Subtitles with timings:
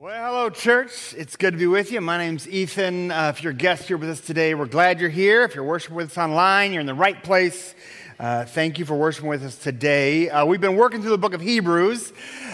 [0.00, 1.12] Well, hello, church.
[1.18, 2.00] It's good to be with you.
[2.00, 3.10] My name's Ethan.
[3.10, 5.42] Uh, if you're a guest here with us today, we're glad you're here.
[5.42, 7.74] If you're worshiping with us online, you're in the right place.
[8.16, 10.30] Uh, thank you for worshiping with us today.
[10.30, 12.12] Uh, we've been working through the book of Hebrews,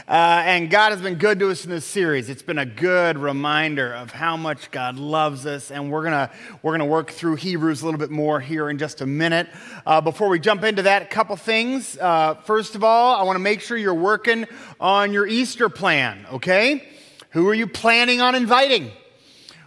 [0.08, 2.30] uh, and God has been good to us in this series.
[2.30, 6.30] It's been a good reminder of how much God loves us, and we're gonna
[6.62, 9.48] we're gonna work through Hebrews a little bit more here in just a minute.
[9.84, 11.98] Uh, before we jump into that, a couple things.
[11.98, 14.46] Uh, first of all, I want to make sure you're working
[14.80, 16.26] on your Easter plan.
[16.32, 16.88] Okay.
[17.34, 18.92] Who are you planning on inviting?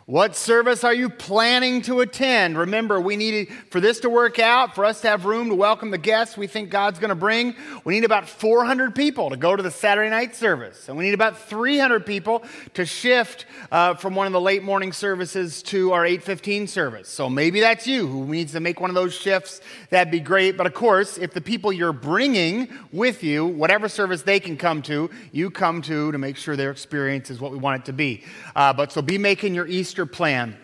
[0.08, 2.58] What service are you planning to attend?
[2.58, 5.92] Remember, we need for this to work out, for us to have room to welcome
[5.92, 9.54] the guests we think God's going to bring, we need about 400 people to go
[9.54, 10.88] to the Saturday night service.
[10.88, 14.94] And we need about 300 people to shift uh, from one of the late morning
[14.94, 17.10] services to our 815 service.
[17.10, 19.60] So maybe that's you who needs to make one of those shifts.
[19.90, 20.56] That'd be great.
[20.56, 24.82] But of course, if the people you're bringing with you, whatever service they can come
[24.84, 27.94] to, you come to to make sure their experience is what we want it to
[27.94, 28.24] be.
[28.56, 30.56] Uh, but so be making your Easter Easter plan.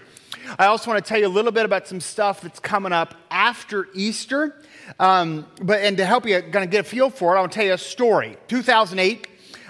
[0.60, 3.16] I also want to tell you a little bit about some stuff that's coming up
[3.32, 4.62] after Easter.
[5.00, 7.52] Um, but and to help you kind of get a feel for it, I want
[7.52, 8.38] to tell you a story.
[8.48, 9.28] 2008.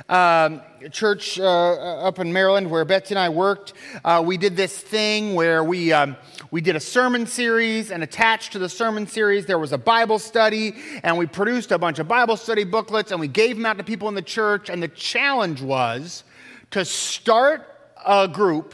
[0.10, 3.72] Um, church uh, up in Maryland where Betsy and I worked,
[4.04, 6.18] uh, we did this thing where we, um,
[6.52, 10.20] we did a sermon series, and attached to the sermon series, there was a Bible
[10.20, 13.78] study, and we produced a bunch of Bible study booklets, and we gave them out
[13.78, 14.70] to people in the church.
[14.70, 16.26] And the challenge was
[16.72, 17.66] to start
[18.06, 18.74] a group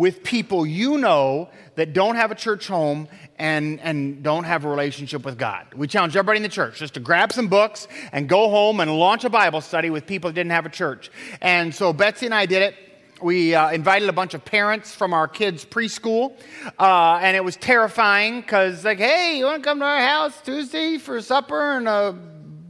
[0.00, 3.06] with people you know that don't have a church home
[3.38, 5.66] and, and don't have a relationship with God.
[5.76, 8.98] We challenge everybody in the church just to grab some books and go home and
[8.98, 11.10] launch a Bible study with people that didn't have a church.
[11.42, 12.76] And so Betsy and I did it.
[13.20, 16.34] We uh, invited a bunch of parents from our kids' preschool,
[16.78, 20.40] uh, and it was terrifying because, like, hey, you want to come to our house
[20.40, 22.16] Tuesday for supper and a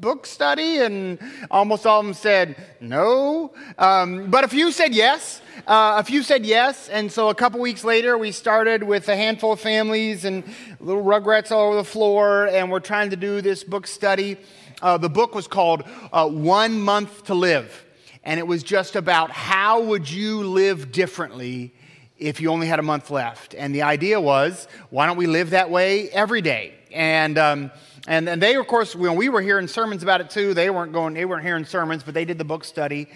[0.01, 0.79] book study?
[0.79, 1.19] And
[1.51, 3.53] almost all of them said no.
[3.79, 5.43] Um, but a few said yes.
[5.67, 6.89] Uh, a few said yes.
[6.89, 10.43] And so a couple weeks later, we started with a handful of families and
[10.81, 12.49] little rugrats all over the floor.
[12.49, 14.39] And we're trying to do this book study.
[14.81, 17.85] Uh, the book was called uh, One Month to Live.
[18.25, 21.75] And it was just about how would you live differently
[22.19, 23.55] if you only had a month left.
[23.55, 26.75] And the idea was, why don't we live that way every day?
[26.93, 27.71] And um,
[28.07, 30.93] and, and they, of course, when we were hearing sermons about it too, they weren't
[30.93, 33.09] going, they weren't hearing sermons, but they did the book study.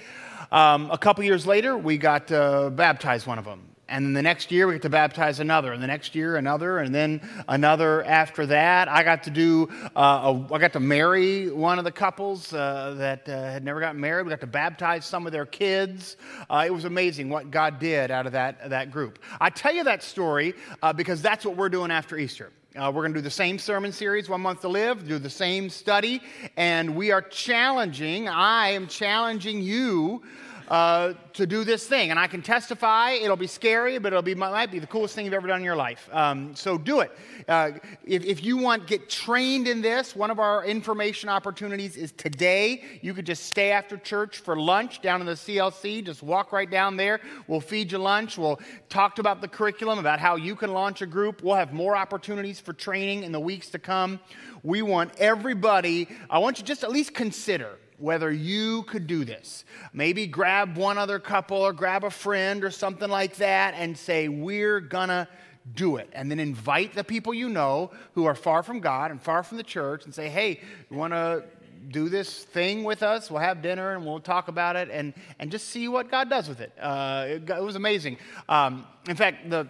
[0.53, 3.69] Um, a couple years later, we got to baptize one of them.
[3.87, 5.73] And then the next year, we got to baptize another.
[5.73, 6.79] And the next year, another.
[6.79, 8.89] And then another after that.
[8.89, 12.95] I got to do, uh, a, I got to marry one of the couples uh,
[12.99, 14.25] that uh, had never gotten married.
[14.25, 16.17] We got to baptize some of their kids.
[16.49, 19.19] Uh, it was amazing what God did out of that, that group.
[19.39, 22.53] I tell you that story uh, because that's what we're doing after Easter.
[22.77, 25.31] Uh, we're going to do the same sermon series, One Month to Live, do the
[25.31, 26.21] same study,
[26.57, 30.25] and we are challenging, I am challenging you
[30.69, 32.11] uh, to do this thing.
[32.11, 35.25] And I can testify, it'll be scary, but it'll be, might be the coolest thing
[35.25, 36.09] you've ever done in your life.
[36.13, 37.11] Um, so do it.
[37.49, 37.73] Uh,
[38.05, 42.83] if, if you want get trained in this, one of our information opportunities is today.
[43.03, 46.05] You could just stay after church for lunch down in the CLC.
[46.05, 47.21] Just walk right down there.
[47.47, 48.39] We'll feed you lunch.
[48.39, 51.43] We'll talk about the curriculum, about how you can launch a group.
[51.43, 54.21] We'll have more opportunities for training in the weeks to come.
[54.63, 59.65] We want everybody, I want you just at least consider whether you could do this.
[59.93, 64.29] Maybe grab one other couple or grab a friend or something like that and say,
[64.29, 65.29] We're gonna
[65.75, 66.11] do it.
[66.13, 69.57] And then invite the people you know who are far from God and far from
[69.57, 70.61] the church and say, Hey,
[70.91, 71.45] you wanna
[71.89, 73.31] do this thing with us?
[73.31, 76.49] We'll have dinner and we'll talk about it and, and just see what God does
[76.49, 76.73] with it.
[76.81, 78.19] Uh, it, it, was amazing.
[78.49, 79.69] Um, in fact, the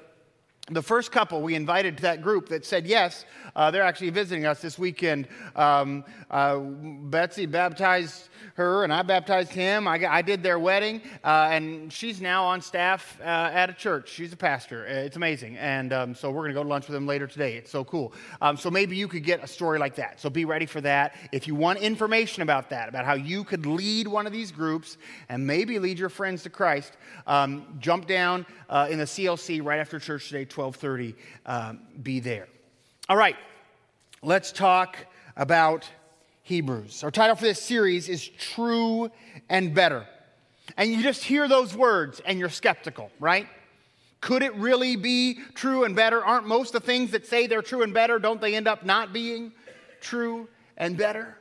[0.70, 4.46] the first couple we invited to that group that said yes, uh, they're actually visiting
[4.46, 5.28] us this weekend.
[5.54, 9.86] Um, uh, Betsy baptized her and I baptized him.
[9.86, 14.08] I, I did their wedding, uh, and she's now on staff uh, at a church.
[14.08, 14.86] She's a pastor.
[14.86, 15.56] Uh, it's amazing.
[15.58, 17.56] And um, so we're going to go to lunch with them later today.
[17.56, 18.14] It's so cool.
[18.40, 20.18] Um, so maybe you could get a story like that.
[20.20, 21.14] So be ready for that.
[21.30, 24.96] If you want information about that, about how you could lead one of these groups
[25.28, 26.96] and maybe lead your friends to Christ,
[27.26, 31.14] um, jump down uh, in the CLC right after church today, 1230.
[31.46, 32.48] Um, be there.
[33.08, 33.36] All right,
[34.22, 34.96] let's talk
[35.36, 35.88] about
[36.42, 37.02] Hebrews.
[37.02, 39.10] Our title for this series is True
[39.48, 40.06] and Better.
[40.76, 43.46] And you just hear those words and you're skeptical, right?
[44.20, 46.24] Could it really be true and better?
[46.24, 48.84] Aren't most of the things that say they're true and better, don't they end up
[48.84, 49.52] not being
[50.00, 51.36] true and better?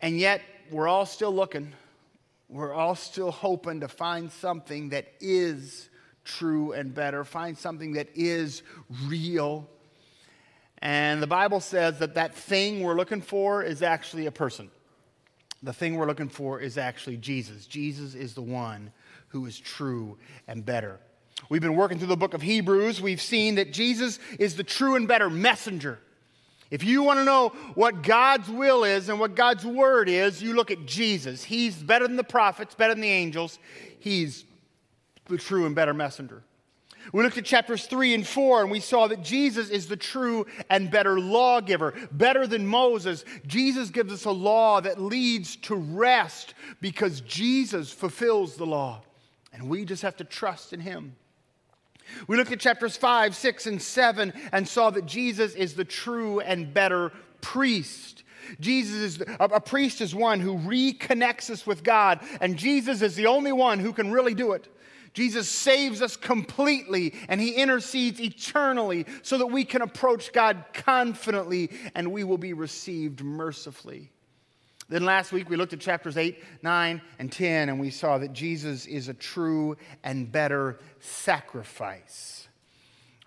[0.00, 1.72] And yet, we're all still looking.
[2.48, 5.88] We're all still hoping to find something that is
[6.24, 8.62] true and better, find something that is
[9.06, 9.68] real.
[10.78, 14.70] And the Bible says that that thing we're looking for is actually a person.
[15.62, 17.66] The thing we're looking for is actually Jesus.
[17.66, 18.92] Jesus is the one
[19.28, 21.00] who is true and better.
[21.48, 23.00] We've been working through the book of Hebrews.
[23.00, 25.98] We've seen that Jesus is the true and better messenger.
[26.70, 30.54] If you want to know what God's will is and what God's word is, you
[30.54, 31.44] look at Jesus.
[31.44, 33.58] He's better than the prophets, better than the angels.
[34.00, 34.44] He's
[35.26, 36.42] the true and better messenger.
[37.12, 40.46] We looked at chapters 3 and 4 and we saw that Jesus is the true
[40.70, 43.24] and better lawgiver, better than Moses.
[43.46, 49.02] Jesus gives us a law that leads to rest because Jesus fulfills the law.
[49.52, 51.14] And we just have to trust in him.
[52.26, 56.40] We looked at chapters 5, 6, and 7 and saw that Jesus is the true
[56.40, 58.24] and better priest.
[58.60, 63.14] Jesus is a, a, priest is one who reconnects us with God, and Jesus is
[63.14, 64.68] the only one who can really do it.
[65.14, 71.70] Jesus saves us completely and he intercedes eternally so that we can approach God confidently
[71.94, 74.10] and we will be received mercifully.
[74.88, 78.32] Then last week we looked at chapters 8, 9, and 10, and we saw that
[78.34, 82.48] Jesus is a true and better sacrifice.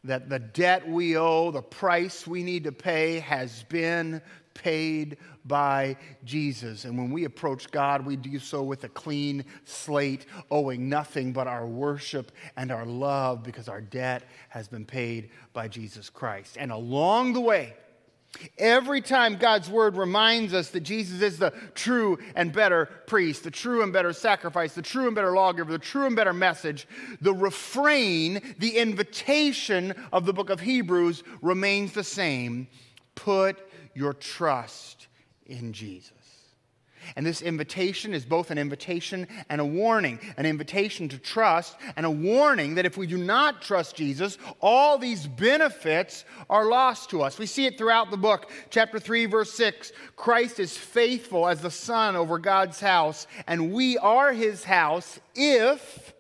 [0.04, 4.22] That the debt we owe, the price we need to pay, has been
[4.57, 5.95] paid by
[6.25, 6.83] Jesus.
[6.83, 11.48] And when we approach God, we do so with a clean slate, owing nothing but
[11.48, 16.57] our worship and our love because our debt has been paid by Jesus Christ.
[16.59, 17.75] And along the way,
[18.57, 23.51] Every time God's word reminds us that Jesus is the true and better priest, the
[23.51, 26.88] true and better sacrifice, the true and better lawgiver, the true and better message,
[27.21, 32.68] the refrain, the invitation of the book of Hebrews remains the same.
[33.15, 33.57] Put
[33.97, 35.07] your trust
[35.47, 36.11] in Jesus.
[37.15, 42.05] And this invitation is both an invitation and a warning an invitation to trust, and
[42.05, 47.21] a warning that if we do not trust Jesus, all these benefits are lost to
[47.21, 47.39] us.
[47.39, 48.51] We see it throughout the book.
[48.69, 53.97] Chapter 3, verse 6 Christ is faithful as the Son over God's house, and we
[53.97, 56.13] are his house if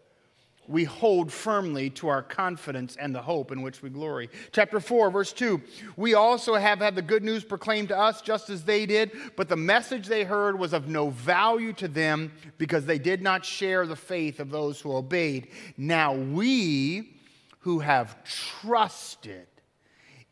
[0.67, 4.29] we hold firmly to our confidence and the hope in which we glory.
[4.51, 5.61] Chapter 4, verse 2
[5.95, 9.49] We also have had the good news proclaimed to us just as they did, but
[9.49, 13.85] the message they heard was of no value to them because they did not share
[13.85, 15.49] the faith of those who obeyed.
[15.77, 17.17] Now we
[17.59, 19.47] who have trusted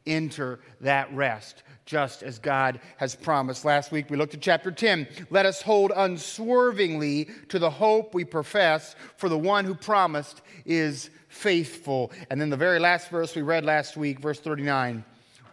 [0.06, 3.64] enter that rest just as God has promised.
[3.64, 5.08] Last week we looked at chapter 10.
[5.30, 11.10] Let us hold unswervingly to the hope we profess, for the one who promised is
[11.28, 12.12] faithful.
[12.30, 15.04] And then the very last verse we read last week, verse 39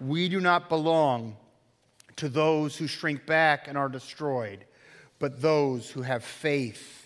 [0.00, 1.36] We do not belong
[2.16, 4.64] to those who shrink back and are destroyed,
[5.18, 7.01] but those who have faith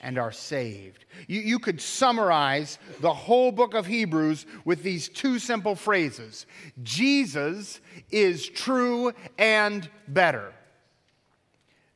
[0.00, 1.04] and are saved.
[1.26, 6.46] You, you could summarize the whole book of Hebrews with these two simple phrases
[6.82, 7.80] Jesus
[8.10, 10.52] is true and better.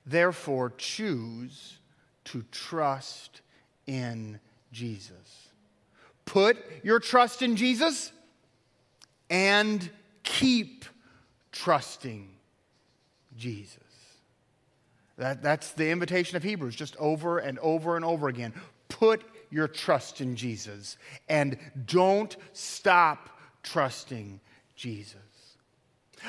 [0.07, 1.79] Therefore, choose
[2.27, 3.41] to trust
[3.87, 4.39] in
[4.73, 5.49] Jesus.
[6.27, 8.13] Put your trust in Jesus
[9.31, 9.89] and
[10.23, 10.85] keep
[11.53, 12.29] trusting
[13.37, 13.84] Jesus.
[15.17, 18.53] That, that's the invitation of Hebrews, just over and over and over again.
[18.89, 20.97] Put your trust in Jesus
[21.29, 21.57] and
[21.87, 23.31] don't stop
[23.63, 24.41] trusting
[24.75, 25.21] Jesus.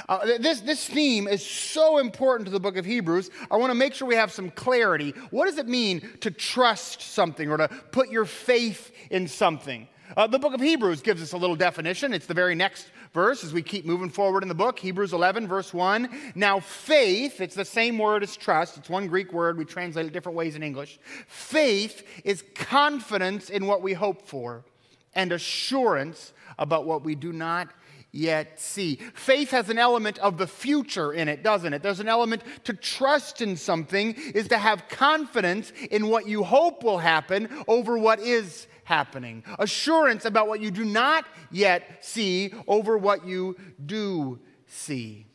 [0.10, 3.30] Uh, this, this theme is so important to the book of Hebrews.
[3.50, 5.12] I want to make sure we have some clarity.
[5.32, 9.88] What does it mean to trust something or to put your faith in something?
[10.16, 12.14] Uh, the book of Hebrews gives us a little definition.
[12.14, 14.78] It's the very next verse as we keep moving forward in the book.
[14.78, 16.10] Hebrews 11, verse 1.
[16.36, 18.78] Now, faith, it's the same word as trust.
[18.78, 19.58] It's one Greek word.
[19.58, 21.00] We translate it different ways in English.
[21.26, 24.66] Faith is confidence in what we hope for
[25.14, 27.70] and assurance about what we do not
[28.12, 28.98] yet see.
[29.14, 31.82] Faith has an element of the future in it, doesn't it?
[31.82, 36.84] There's an element to trust in something, is to have confidence in what you hope
[36.84, 39.44] will happen over what is happening.
[39.60, 45.26] Assurance about what you do not yet see over what you do see.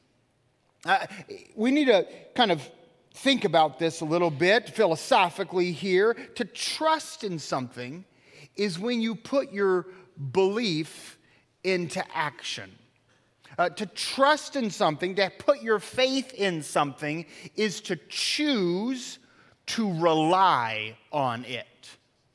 [0.86, 1.06] Uh,
[1.54, 2.66] we need to kind of
[3.12, 6.14] think about this a little bit philosophically here.
[6.36, 8.04] To trust in something
[8.56, 9.86] is when you put your
[10.32, 11.18] belief
[11.62, 12.70] into action.
[13.58, 17.26] Uh, to trust in something, to put your faith in something,
[17.56, 19.18] is to choose
[19.66, 21.66] to rely on it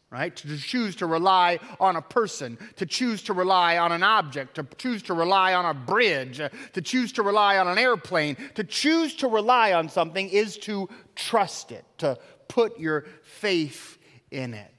[0.09, 0.35] right?
[0.35, 4.63] To choose to rely on a person, to choose to rely on an object, to
[4.77, 6.39] choose to rely on a bridge,
[6.73, 8.37] to choose to rely on an airplane.
[8.55, 13.97] To choose to rely on something is to trust it, to put your faith
[14.31, 14.71] in it.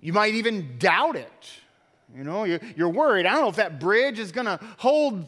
[0.00, 1.50] You might even doubt it.
[2.14, 3.26] You know, you're worried.
[3.26, 5.26] I don't know if that bridge is going to hold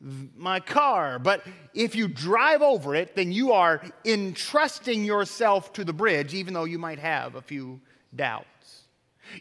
[0.00, 1.18] my car.
[1.18, 6.54] But if you drive over it, then you are entrusting yourself to the bridge, even
[6.54, 7.80] though you might have a few
[8.14, 8.82] doubts.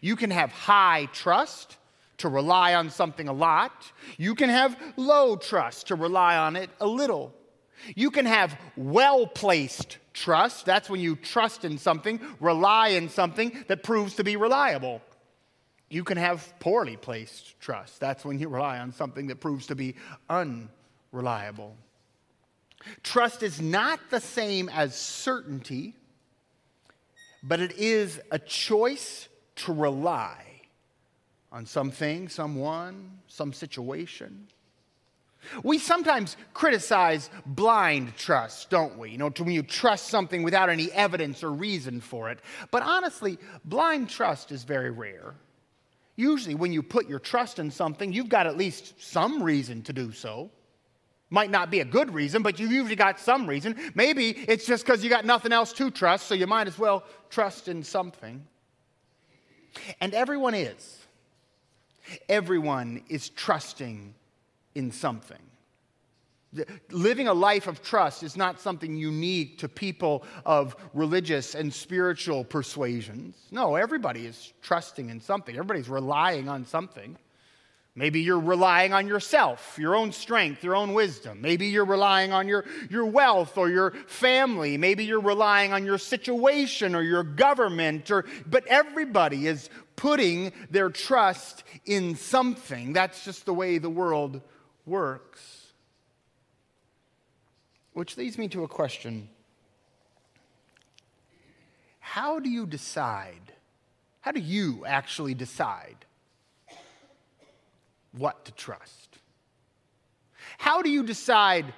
[0.01, 1.77] You can have high trust
[2.17, 3.91] to rely on something a lot.
[4.17, 7.33] You can have low trust to rely on it a little.
[7.95, 10.65] You can have well placed trust.
[10.65, 15.01] That's when you trust in something, rely in something that proves to be reliable.
[15.89, 17.99] You can have poorly placed trust.
[17.99, 19.95] That's when you rely on something that proves to be
[20.29, 21.75] unreliable.
[23.03, 25.95] Trust is not the same as certainty,
[27.41, 30.43] but it is a choice to rely
[31.51, 34.47] on something, someone, some situation.
[35.63, 39.11] We sometimes criticize blind trust, don't we?
[39.11, 42.39] You know, when you trust something without any evidence or reason for it.
[42.71, 45.35] But honestly, blind trust is very rare.
[46.17, 49.93] Usually, when you put your trust in something, you've got at least some reason to
[49.93, 50.49] do so.
[51.29, 53.75] Might not be a good reason, but you've usually got some reason.
[53.93, 57.03] Maybe it's just because you got nothing else to trust, so you might as well
[57.29, 58.45] trust in something.
[60.01, 61.05] And everyone is.
[62.27, 64.15] Everyone is trusting
[64.73, 65.37] in something.
[66.91, 72.43] Living a life of trust is not something unique to people of religious and spiritual
[72.43, 73.35] persuasions.
[73.51, 77.17] No, everybody is trusting in something, everybody's relying on something.
[77.97, 81.41] Maybe you're relying on yourself, your own strength, your own wisdom.
[81.41, 84.77] Maybe you're relying on your, your wealth or your family.
[84.77, 88.11] Maybe you're relying on your situation or your government.
[88.11, 92.93] Or, but everybody is putting their trust in something.
[92.93, 94.41] That's just the way the world
[94.85, 95.56] works.
[97.97, 99.27] Which leads me to a question
[101.99, 103.53] How do you decide?
[104.21, 106.05] How do you actually decide
[108.11, 109.17] what to trust?
[110.59, 111.73] How do you decide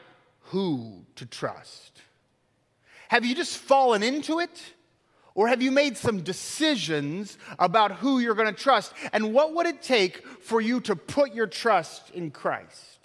[0.52, 2.02] who to trust?
[3.08, 4.62] Have you just fallen into it?
[5.36, 8.92] Or have you made some decisions about who you're going to trust?
[9.14, 12.99] And what would it take for you to put your trust in Christ?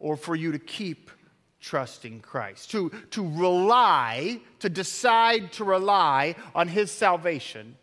[0.00, 1.10] Or for you to keep
[1.60, 2.72] trusting Christ?
[2.72, 7.76] To, to rely, to decide to rely on His salvation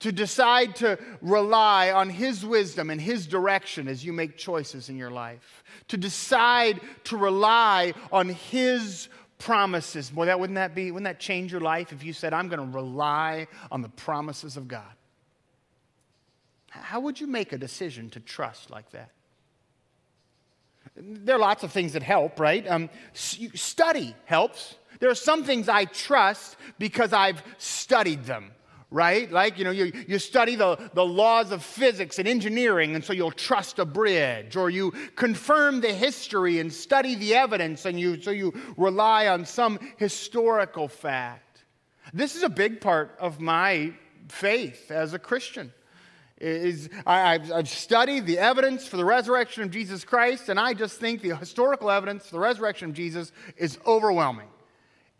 [0.00, 4.96] to decide to rely on His wisdom and His direction as you make choices in
[4.96, 10.10] your life, to decide to rely on His promises.
[10.10, 12.60] Boy, that wouldn't that be, wouldn't that change your life if you said, I'm going
[12.60, 14.82] to rely on the promises of God?
[16.70, 19.10] How would you make a decision to trust like that?
[21.00, 22.66] There are lots of things that help, right?
[22.66, 24.76] Um, study helps.
[25.00, 28.52] There are some things I trust because I've studied them
[28.90, 29.30] right?
[29.30, 33.12] Like, you know, you, you study the, the laws of physics and engineering, and so
[33.12, 38.20] you'll trust a bridge, or you confirm the history and study the evidence, and you,
[38.20, 41.64] so you rely on some historical fact.
[42.14, 43.92] This is a big part of my
[44.28, 45.72] faith as a Christian.
[46.40, 50.72] Is I, I've, I've studied the evidence for the resurrection of Jesus Christ, and I
[50.72, 54.48] just think the historical evidence for the resurrection of Jesus is overwhelming.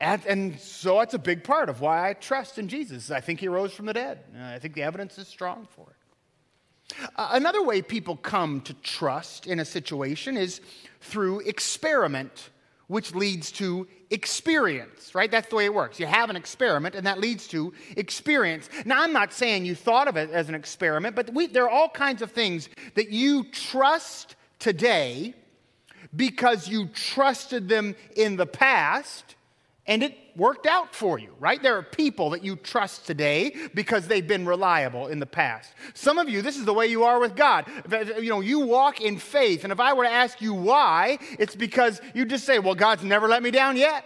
[0.01, 3.11] And, and, so that's a big part of why I trust in Jesus.
[3.11, 4.21] I think he rose from the dead.
[4.41, 5.97] I think the evidence is strong for it.
[7.17, 10.61] Uh, another way people come to trust in a situation is
[11.01, 12.51] through experiment,
[12.89, 15.31] which leads to experience, right?
[15.31, 16.01] That's the way it works.
[16.01, 18.69] You have an experiment, and that leads to experience.
[18.85, 21.71] Now, I'm not saying you thought of it as an experiment, but we, there are
[21.71, 25.35] all kinds of things that you trust today
[26.17, 29.37] because you trusted them in the past
[29.87, 31.61] and it worked out for you, right?
[31.63, 35.75] There are people that you trust today because they've been reliable in the past.
[35.95, 37.67] Some of you, this is the way you are with God.
[37.91, 41.57] You know, you walk in faith, and if I were to ask you why, it's
[41.57, 44.05] because you just say, Well, God's never let me down yet.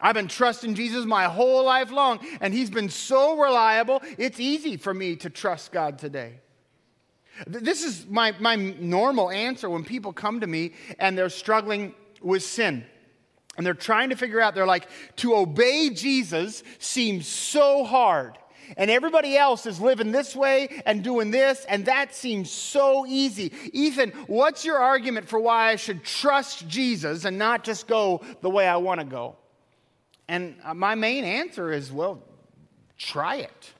[0.00, 4.76] I've been trusting Jesus my whole life long, and He's been so reliable, it's easy
[4.76, 6.34] for me to trust God today.
[7.46, 12.42] This is my, my normal answer when people come to me and they're struggling with
[12.42, 12.84] sin.
[13.56, 18.38] And they're trying to figure out, they're like, to obey Jesus seems so hard.
[18.76, 23.52] And everybody else is living this way and doing this, and that seems so easy.
[23.72, 28.48] Ethan, what's your argument for why I should trust Jesus and not just go the
[28.48, 29.36] way I want to go?
[30.28, 32.22] And uh, my main answer is well,
[32.96, 33.72] try it.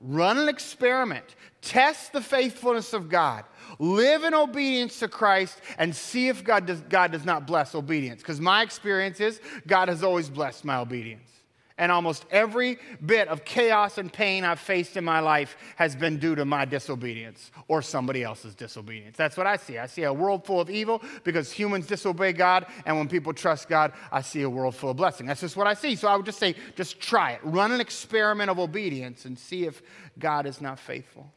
[0.00, 1.24] Run an experiment.
[1.60, 3.44] Test the faithfulness of God
[3.80, 8.20] live in obedience to Christ, and see if God does, God does not bless obedience.
[8.22, 11.30] Because my experience is God has always blessed my obedience.
[11.78, 16.18] And almost every bit of chaos and pain I've faced in my life has been
[16.18, 19.16] due to my disobedience or somebody else's disobedience.
[19.16, 19.78] That's what I see.
[19.78, 22.66] I see a world full of evil because humans disobey God.
[22.84, 25.24] And when people trust God, I see a world full of blessing.
[25.24, 25.96] That's just what I see.
[25.96, 27.40] So I would just say, just try it.
[27.42, 29.80] Run an experiment of obedience and see if
[30.18, 31.32] God is not faithful.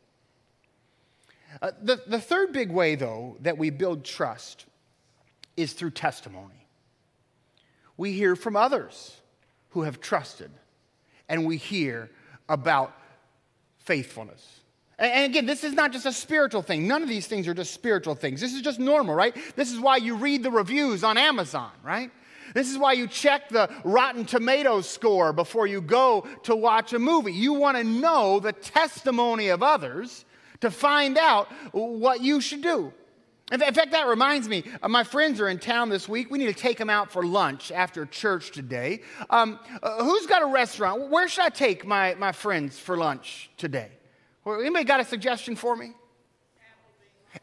[1.61, 4.65] Uh, the, the third big way, though, that we build trust
[5.55, 6.67] is through testimony.
[7.97, 9.15] We hear from others
[9.69, 10.51] who have trusted,
[11.29, 12.09] and we hear
[12.49, 12.95] about
[13.77, 14.61] faithfulness.
[14.99, 16.87] And again, this is not just a spiritual thing.
[16.87, 18.39] None of these things are just spiritual things.
[18.39, 19.35] This is just normal, right?
[19.55, 22.11] This is why you read the reviews on Amazon, right?
[22.53, 26.99] This is why you check the Rotten Tomatoes score before you go to watch a
[26.99, 27.33] movie.
[27.33, 30.25] You want to know the testimony of others
[30.63, 32.93] to find out what you should do.
[33.51, 36.31] In fact, that reminds me, uh, my friends are in town this week.
[36.31, 39.01] We need to take them out for lunch after church today.
[39.29, 41.09] Um, uh, who's got a restaurant?
[41.09, 43.89] Where should I take my, my friends for lunch today?
[44.47, 45.91] Anybody got a suggestion for me?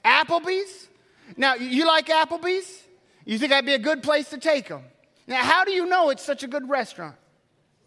[0.03, 0.65] Applebee's.
[0.65, 0.89] Applebee's?
[1.37, 2.83] Now, you like Applebee's?
[3.27, 4.83] You think that'd be a good place to take them?
[5.27, 7.17] Now, how do you know it's such a good restaurant?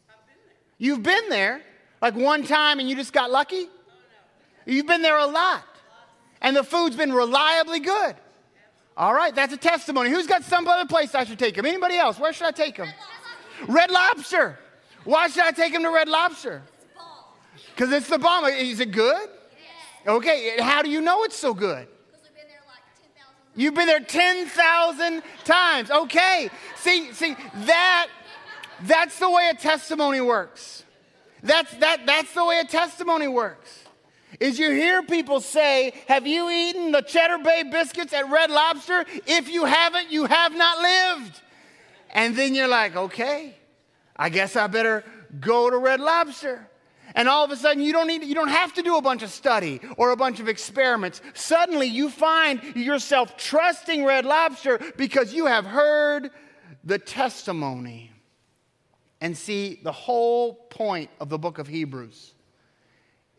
[0.07, 0.15] Been
[0.77, 1.61] You've been there
[2.03, 3.67] like one time and you just got lucky?
[4.65, 5.65] You've been there a lot
[6.43, 8.15] and the food's been reliably good.
[8.95, 10.11] All right, that's a testimony.
[10.11, 11.65] Who's got some other place I should take him?
[11.65, 12.19] Anybody else?
[12.19, 12.89] Where should I take him?
[13.67, 14.59] Red Lobster.
[15.03, 16.61] Why should I take him to Red Lobster?
[17.73, 18.45] Because it's the bomb.
[18.45, 19.29] Is it good?
[20.05, 21.87] Okay, how do you know it's so good?
[21.87, 25.89] Because we've been there like You've been there 10,000 times.
[25.89, 26.49] Okay.
[26.75, 28.09] See, see, that
[28.81, 30.83] that's the way a testimony works.
[31.41, 33.82] That's that that's the way a testimony works
[34.39, 39.05] is you hear people say, Have you eaten the Cheddar Bay biscuits at Red Lobster?
[39.27, 41.41] If you haven't, you have not lived.
[42.11, 43.55] And then you're like, Okay,
[44.15, 45.03] I guess I better
[45.39, 46.67] go to Red Lobster.
[47.15, 49.21] And all of a sudden, you don't, need, you don't have to do a bunch
[49.21, 51.21] of study or a bunch of experiments.
[51.33, 56.31] Suddenly, you find yourself trusting Red Lobster because you have heard
[56.83, 58.11] the testimony.
[59.21, 62.32] And see, the whole point of the book of Hebrews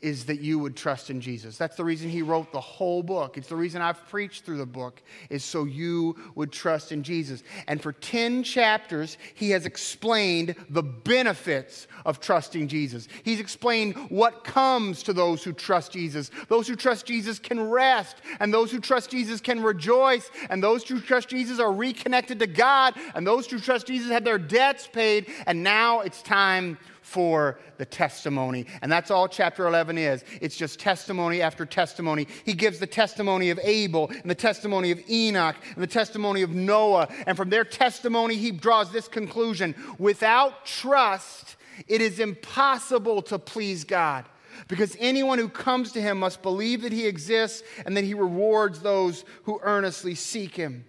[0.04, 1.56] is that you would trust in Jesus.
[1.56, 3.38] That's the reason he wrote the whole book.
[3.38, 7.42] It's the reason I've preached through the book is so you would trust in Jesus.
[7.68, 13.08] And for 10 chapters, he has explained the benefits of trusting Jesus.
[13.22, 16.30] He's explained what comes to those who trust Jesus.
[16.48, 20.86] Those who trust Jesus can rest, and those who trust Jesus can rejoice, and those
[20.86, 24.86] who trust Jesus are reconnected to God, and those who trust Jesus have their debts
[24.86, 28.64] paid, and now it's time for the testimony.
[28.80, 30.24] And that's all chapter 11 is.
[30.40, 32.26] It's just testimony after testimony.
[32.46, 36.50] He gives the testimony of Abel and the testimony of Enoch and the testimony of
[36.50, 37.08] Noah.
[37.26, 41.56] And from their testimony, he draws this conclusion without trust,
[41.88, 44.24] it is impossible to please God.
[44.66, 48.80] Because anyone who comes to him must believe that he exists and that he rewards
[48.80, 50.86] those who earnestly seek him.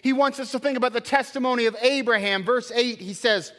[0.00, 2.42] He wants us to think about the testimony of Abraham.
[2.42, 3.52] Verse 8, he says,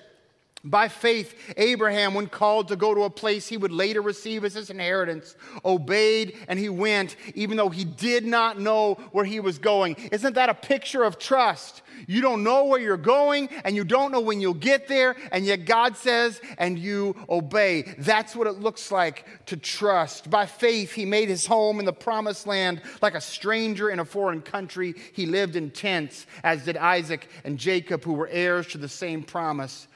[0.64, 4.54] by faith, Abraham, when called to go to a place he would later receive as
[4.54, 9.58] his inheritance, obeyed and he went, even though he did not know where he was
[9.58, 9.96] going.
[10.12, 11.82] Isn't that a picture of trust?
[12.08, 15.46] You don't know where you're going and you don't know when you'll get there, and
[15.46, 17.84] yet God says, and you obey.
[17.98, 20.30] That's what it looks like to trust.
[20.30, 24.06] By faith, he made his home in the promised land like a stranger in a
[24.06, 24.94] foreign country.
[25.14, 29.24] He lived in tents, as did Isaac and Jacob, who were heirs to the same
[29.24, 29.88] promise.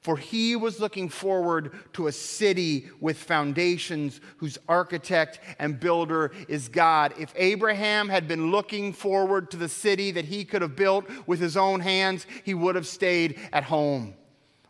[0.00, 6.68] For he was looking forward to a city with foundations whose architect and builder is
[6.68, 7.14] God.
[7.18, 11.40] If Abraham had been looking forward to the city that he could have built with
[11.40, 14.14] his own hands, he would have stayed at home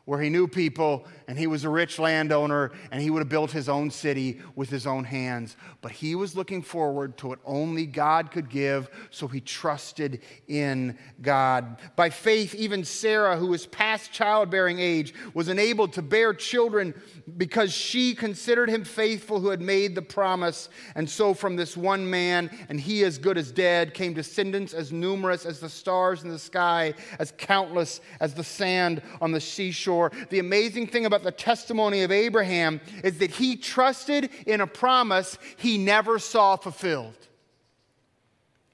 [0.09, 3.51] where he knew people and he was a rich landowner and he would have built
[3.51, 5.55] his own city with his own hands.
[5.83, 10.97] But he was looking forward to what only God could give, so he trusted in
[11.21, 11.79] God.
[11.95, 16.95] By faith, even Sarah, who was past childbearing age, was enabled to bear children
[17.37, 20.71] because she considered him faithful who had made the promise.
[20.95, 24.91] And so, from this one man, and he as good as dead, came descendants as
[24.91, 29.98] numerous as the stars in the sky, as countless as the sand on the seashore.
[30.31, 35.39] The amazing thing about the testimony of Abraham is that he trusted in a promise
[35.57, 37.17] he never saw fulfilled.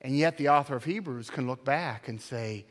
[0.01, 2.67] And yet, the author of Hebrews can look back and say,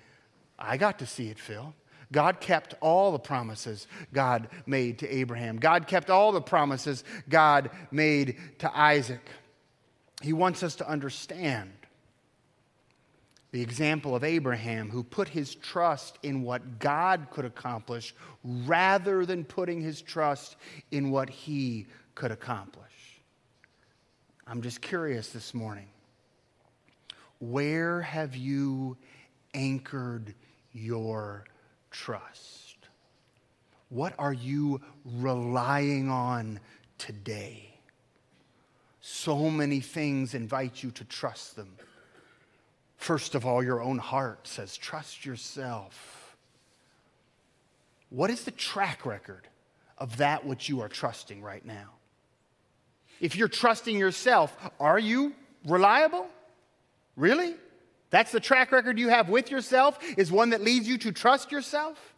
[0.59, 1.73] I got to see it, Phil.
[2.11, 5.57] God kept all the promises God made to Abraham.
[5.57, 9.27] God kept all the promises God made to Isaac.
[10.21, 11.71] He wants us to understand
[13.53, 19.45] the example of Abraham, who put his trust in what God could accomplish rather than
[19.45, 20.55] putting his trust
[20.89, 21.85] in what he
[22.15, 23.21] could accomplish.
[24.47, 25.85] I'm just curious this morning.
[27.37, 28.97] Where have you
[29.53, 30.33] anchored
[30.71, 31.45] your
[31.91, 32.77] trust?
[33.89, 36.59] What are you relying on
[36.97, 37.69] today?
[38.99, 41.75] So many things invite you to trust them.
[43.03, 46.37] First of all, your own heart says, trust yourself.
[48.09, 49.45] What is the track record
[49.97, 51.89] of that which you are trusting right now?
[53.19, 55.33] If you're trusting yourself, are you
[55.65, 56.27] reliable?
[57.17, 57.55] Really?
[58.09, 61.51] That's the track record you have with yourself, is one that leads you to trust
[61.51, 62.12] yourself?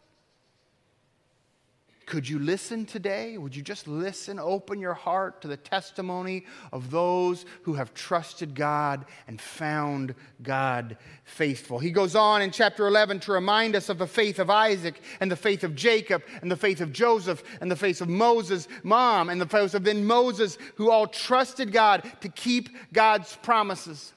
[2.06, 3.36] Could you listen today?
[3.36, 8.54] Would you just listen, open your heart to the testimony of those who have trusted
[8.54, 11.80] God and found God faithful?
[11.80, 15.28] He goes on in chapter 11 to remind us of the faith of Isaac and
[15.28, 19.28] the faith of Jacob and the faith of Joseph and the faith of Moses' mom
[19.28, 24.12] and the faith of then Moses, who all trusted God to keep God's promises.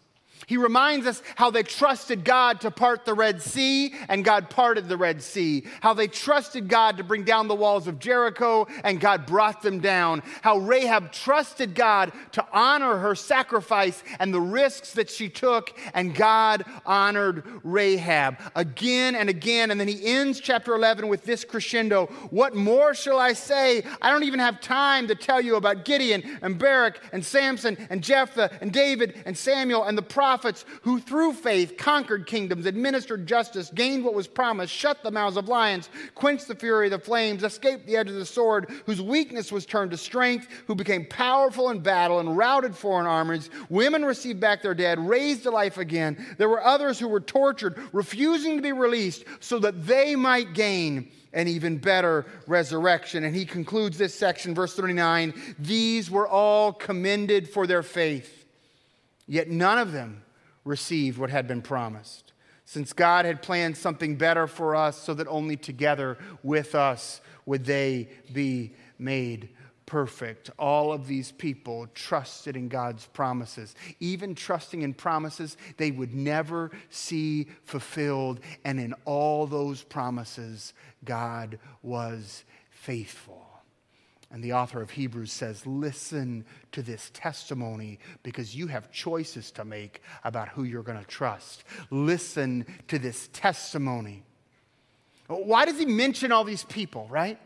[0.47, 4.87] He reminds us how they trusted God to part the Red Sea, and God parted
[4.87, 5.65] the Red Sea.
[5.81, 9.79] How they trusted God to bring down the walls of Jericho, and God brought them
[9.79, 10.23] down.
[10.41, 16.15] How Rahab trusted God to honor her sacrifice and the risks that she took, and
[16.15, 19.71] God honored Rahab again and again.
[19.71, 23.83] And then he ends chapter 11 with this crescendo What more shall I say?
[24.01, 28.03] I don't even have time to tell you about Gideon and Barak and Samson and
[28.03, 33.25] Jephthah and David and Samuel and the prophets prophets who through faith conquered kingdoms, administered
[33.25, 36.99] justice, gained what was promised, shut the mouths of lions, quenched the fury of the
[36.99, 41.03] flames, escaped the edge of the sword, whose weakness was turned to strength, who became
[41.07, 43.49] powerful in battle and routed foreign armies.
[43.69, 46.23] Women received back their dead, raised to life again.
[46.37, 51.09] There were others who were tortured, refusing to be released so that they might gain
[51.33, 53.23] an even better resurrection.
[53.23, 58.38] And he concludes this section, verse 39 These were all commended for their faith,
[59.29, 60.23] yet none of them
[60.65, 62.33] received what had been promised.
[62.65, 67.65] Since God had planned something better for us, so that only together with us would
[67.65, 69.49] they be made
[69.87, 70.51] perfect.
[70.59, 76.69] All of these people trusted in God's promises, even trusting in promises they would never
[76.91, 78.39] see fulfilled.
[78.63, 83.48] And in all those promises, God was faithful.
[84.31, 89.65] And the author of Hebrews says, Listen to this testimony because you have choices to
[89.65, 91.63] make about who you're going to trust.
[91.89, 94.23] Listen to this testimony.
[95.27, 97.39] Why does he mention all these people, right?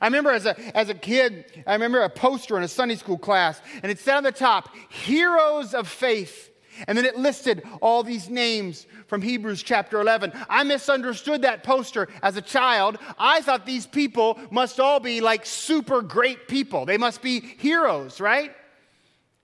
[0.00, 3.18] I remember as a, as a kid, I remember a poster in a Sunday school
[3.18, 6.50] class, and it said on the top, Heroes of Faith.
[6.86, 10.32] And then it listed all these names from Hebrews chapter 11.
[10.48, 12.98] I misunderstood that poster as a child.
[13.18, 16.86] I thought these people must all be like super great people.
[16.86, 18.52] They must be heroes, right?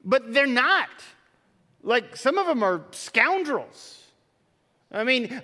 [0.04, 0.88] But they're not.
[1.82, 3.96] Like some of them are scoundrels.
[4.90, 5.40] I mean,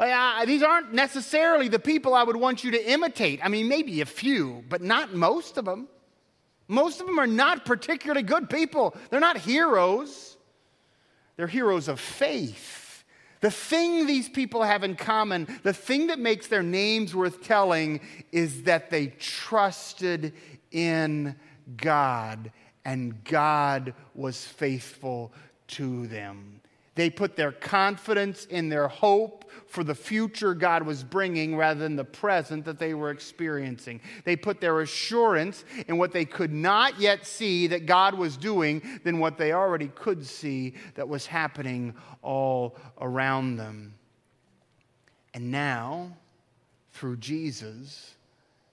[0.46, 3.40] these aren't necessarily the people I would want you to imitate.
[3.42, 5.86] I mean, maybe a few, but not most of them.
[6.66, 8.96] Most of them are not particularly good people.
[9.10, 10.33] They're not heroes.
[11.36, 13.04] They're heroes of faith.
[13.40, 18.00] The thing these people have in common, the thing that makes their names worth telling,
[18.32, 20.32] is that they trusted
[20.70, 21.36] in
[21.76, 22.50] God
[22.84, 25.32] and God was faithful
[25.68, 26.60] to them.
[26.94, 31.96] They put their confidence in their hope for the future God was bringing rather than
[31.96, 34.00] the present that they were experiencing.
[34.24, 38.82] They put their assurance in what they could not yet see that God was doing
[39.04, 43.94] than what they already could see that was happening all around them.
[45.34, 46.16] And now,
[46.92, 48.14] through Jesus,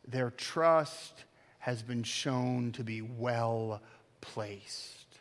[0.07, 1.25] their trust
[1.59, 3.81] has been shown to be well
[4.21, 5.19] placed.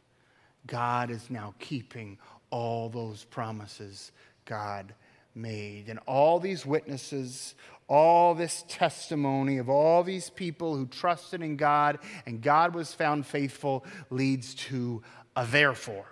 [0.66, 2.18] God is now keeping
[2.50, 4.12] all those promises
[4.44, 4.94] God
[5.34, 5.88] made.
[5.88, 7.54] And all these witnesses,
[7.88, 13.26] all this testimony of all these people who trusted in God and God was found
[13.26, 15.02] faithful leads to
[15.36, 16.06] a therefore.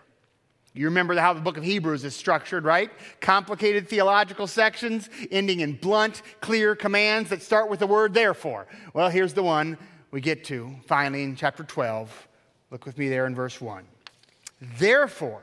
[0.74, 2.90] You remember how the book of Hebrews is structured, right?
[3.20, 8.68] Complicated theological sections ending in blunt, clear commands that start with the word therefore.
[8.92, 9.78] Well, here's the one
[10.10, 12.28] we get to finally in chapter 12.
[12.70, 13.84] Look with me there in verse 1.
[14.78, 15.42] Therefore,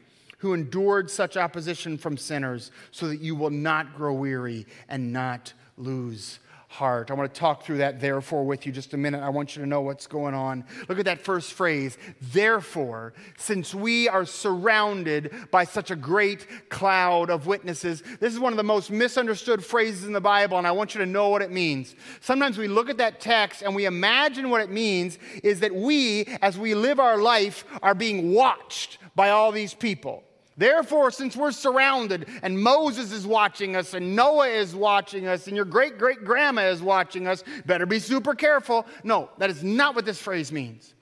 [0.41, 5.53] who endured such opposition from sinners, so that you will not grow weary and not
[5.77, 6.39] lose
[6.71, 7.11] heart.
[7.11, 9.21] I want to talk through that therefore with you just a minute.
[9.21, 10.63] I want you to know what's going on.
[10.87, 11.97] Look at that first phrase.
[12.21, 18.53] Therefore, since we are surrounded by such a great cloud of witnesses, this is one
[18.53, 21.41] of the most misunderstood phrases in the Bible, and I want you to know what
[21.41, 21.93] it means.
[22.21, 26.25] Sometimes we look at that text and we imagine what it means is that we,
[26.41, 30.23] as we live our life, are being watched by all these people.
[30.57, 35.55] Therefore, since we're surrounded and Moses is watching us and Noah is watching us and
[35.55, 38.85] your great great grandma is watching us, better be super careful.
[39.03, 40.93] No, that is not what this phrase means.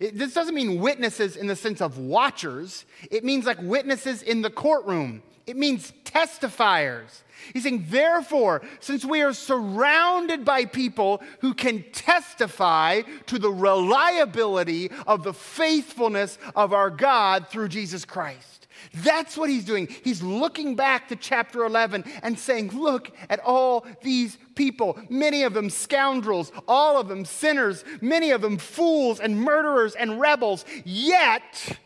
[0.00, 4.42] It, this doesn't mean witnesses in the sense of watchers, it means like witnesses in
[4.42, 7.22] the courtroom, it means testifiers.
[7.52, 14.90] He's saying, therefore, since we are surrounded by people who can testify to the reliability
[15.06, 18.57] of the faithfulness of our God through Jesus Christ.
[18.94, 19.88] That's what he's doing.
[20.04, 25.54] He's looking back to chapter 11 and saying, Look at all these people, many of
[25.54, 30.64] them scoundrels, all of them sinners, many of them fools and murderers and rebels.
[30.84, 31.78] Yet,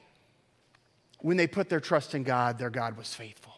[1.20, 3.54] when they put their trust in God, their God was faithful.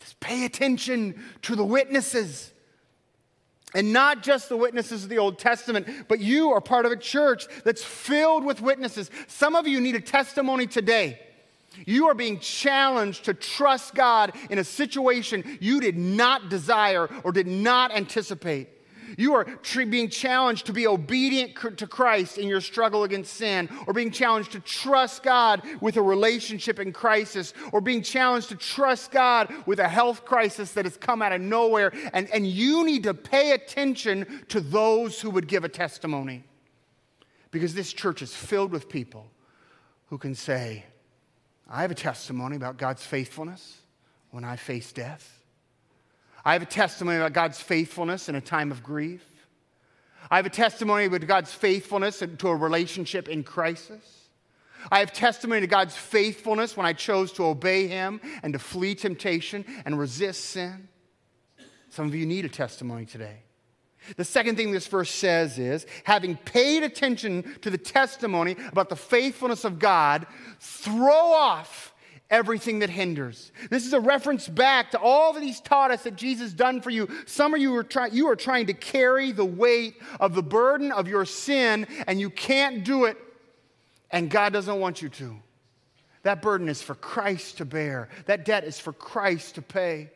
[0.00, 2.52] Just pay attention to the witnesses.
[3.74, 6.96] And not just the witnesses of the Old Testament, but you are part of a
[6.96, 9.10] church that's filled with witnesses.
[9.26, 11.20] Some of you need a testimony today
[11.84, 17.32] you are being challenged to trust God in a situation you did not desire or
[17.32, 18.68] did not anticipate.
[19.16, 23.92] You are being challenged to be obedient to Christ in your struggle against sin, or
[23.92, 29.12] being challenged to trust God with a relationship in crisis, or being challenged to trust
[29.12, 31.92] God with a health crisis that has come out of nowhere.
[32.12, 36.44] And, and you need to pay attention to those who would give a testimony.
[37.50, 39.30] Because this church is filled with people
[40.08, 40.84] who can say,
[41.68, 43.78] I have a testimony about God's faithfulness
[44.30, 45.42] when I face death.
[46.44, 49.24] I have a testimony about God's faithfulness in a time of grief.
[50.30, 54.28] I have a testimony about God's faithfulness to a relationship in crisis.
[54.90, 58.94] I have testimony to God's faithfulness when I chose to obey Him and to flee
[58.94, 60.88] temptation and resist sin.
[61.90, 63.38] Some of you need a testimony today.
[64.16, 68.96] The second thing this verse says is having paid attention to the testimony about the
[68.96, 70.26] faithfulness of God,
[70.60, 71.94] throw off
[72.30, 73.52] everything that hinders.
[73.70, 76.90] This is a reference back to all that he's taught us that Jesus done for
[76.90, 77.08] you.
[77.26, 80.92] Some of you are trying you are trying to carry the weight of the burden
[80.92, 83.16] of your sin and you can't do it
[84.10, 85.36] and God doesn't want you to.
[86.22, 88.08] That burden is for Christ to bear.
[88.26, 90.10] That debt is for Christ to pay.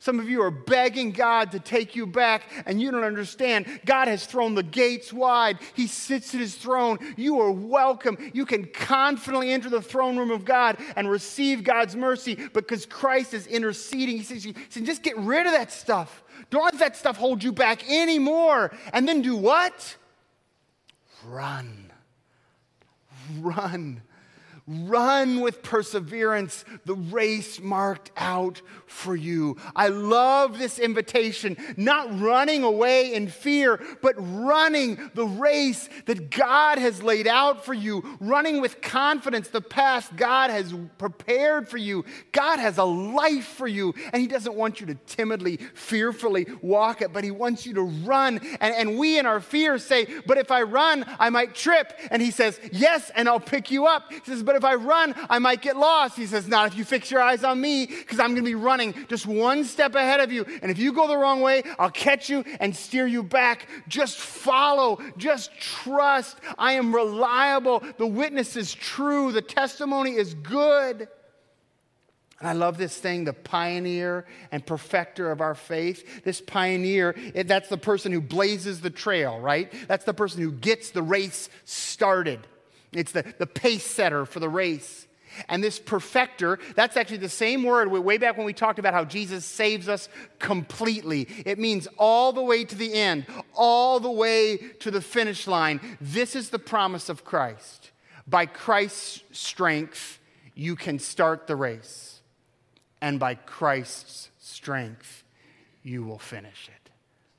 [0.00, 3.66] Some of you are begging God to take you back, and you don't understand.
[3.84, 5.58] God has thrown the gates wide.
[5.74, 6.98] He sits at his throne.
[7.18, 8.16] You are welcome.
[8.32, 13.34] You can confidently enter the throne room of God and receive God's mercy because Christ
[13.34, 14.16] is interceding.
[14.16, 16.22] He says, he says just get rid of that stuff.
[16.48, 18.72] Don't let that stuff hold you back anymore.
[18.94, 19.96] And then do what?
[21.26, 21.92] Run.
[23.38, 24.00] Run.
[24.72, 29.56] Run with perseverance the race marked out for you.
[29.74, 36.78] I love this invitation, not running away in fear, but running the race that God
[36.78, 42.04] has laid out for you, running with confidence the path God has prepared for you.
[42.30, 47.02] God has a life for you, and He doesn't want you to timidly, fearfully walk
[47.02, 48.38] it, but He wants you to run.
[48.60, 51.92] And, and we in our fear say, But if I run, I might trip.
[52.12, 54.12] And He says, Yes, and I'll pick you up.
[54.12, 56.16] He says, But if I run, I might get lost.
[56.16, 58.54] He says, Not if you fix your eyes on me, because I'm going to be
[58.54, 60.44] running just one step ahead of you.
[60.62, 63.68] And if you go the wrong way, I'll catch you and steer you back.
[63.88, 66.36] Just follow, just trust.
[66.58, 67.82] I am reliable.
[67.96, 71.08] The witness is true, the testimony is good.
[72.40, 76.24] And I love this thing, the pioneer and perfecter of our faith.
[76.24, 79.70] This pioneer, that's the person who blazes the trail, right?
[79.88, 82.46] That's the person who gets the race started.
[82.92, 85.06] It's the, the pace setter for the race.
[85.48, 89.04] And this perfecter, that's actually the same word way back when we talked about how
[89.04, 91.28] Jesus saves us completely.
[91.46, 95.80] It means all the way to the end, all the way to the finish line.
[96.00, 97.92] This is the promise of Christ.
[98.26, 100.18] By Christ's strength,
[100.54, 102.20] you can start the race.
[103.00, 105.24] And by Christ's strength,
[105.82, 106.90] you will finish it.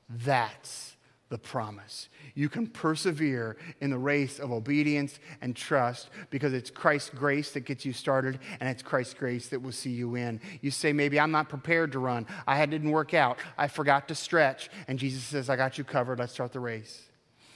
[0.08, 0.91] That's
[1.32, 2.10] the promise.
[2.34, 7.60] You can persevere in the race of obedience and trust because it's Christ's grace that
[7.60, 10.42] gets you started and it's Christ's grace that will see you in.
[10.60, 12.26] You say, maybe I'm not prepared to run.
[12.46, 13.38] I didn't work out.
[13.56, 14.68] I forgot to stretch.
[14.88, 16.18] And Jesus says, I got you covered.
[16.18, 17.02] Let's start the race.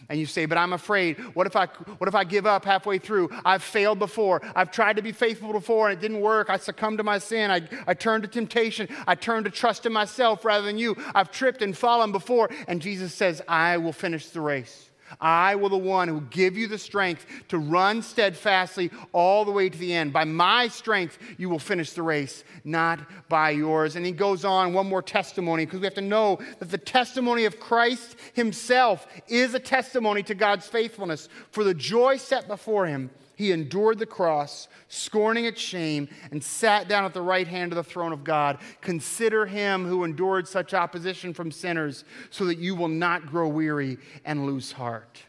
[0.08, 1.18] And you say, but I'm afraid.
[1.34, 3.30] What if I, what if I give up halfway through?
[3.44, 4.40] I've failed before.
[4.54, 6.48] I've tried to be faithful before and it didn't work.
[6.48, 7.50] I succumbed to my sin.
[7.50, 8.88] I, I turned to temptation.
[9.06, 10.96] I turned to trust in myself rather than you.
[11.14, 12.50] I've tripped and fallen before.
[12.68, 14.85] And Jesus says, I will finish the race.
[15.20, 19.68] I will the one who give you the strength to run steadfastly all the way
[19.68, 20.12] to the end.
[20.12, 23.96] By my strength, you will finish the race, not by yours.
[23.96, 27.44] And he goes on, one more testimony, because we have to know that the testimony
[27.44, 31.28] of Christ himself is a testimony to God's faithfulness.
[31.50, 36.88] For the joy set before him, he endured the cross, scorning its shame, and sat
[36.88, 38.58] down at the right hand of the throne of God.
[38.80, 43.98] Consider him who endured such opposition from sinners, so that you will not grow weary
[44.24, 45.22] and lose heart.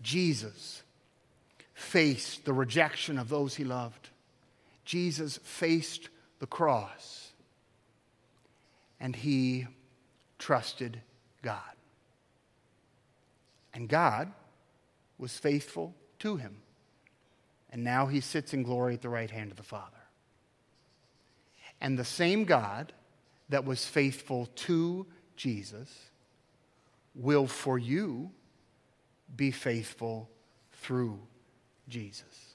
[0.00, 0.84] Jesus
[1.74, 4.10] faced the rejection of those he loved.
[4.84, 7.32] Jesus faced the cross,
[9.00, 9.66] and he
[10.38, 11.00] trusted
[11.42, 11.58] God.
[13.74, 14.32] And God
[15.18, 16.58] was faithful to him
[17.72, 19.96] and now he sits in glory at the right hand of the Father.
[21.80, 22.92] And the same God
[23.48, 25.06] that was faithful to
[25.36, 26.10] Jesus
[27.14, 28.30] will for you
[29.34, 30.28] be faithful
[30.72, 31.18] through
[31.88, 32.54] Jesus.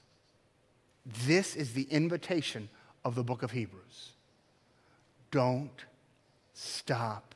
[1.26, 2.68] This is the invitation
[3.04, 4.12] of the book of Hebrews.
[5.30, 5.84] Don't
[6.54, 7.34] stop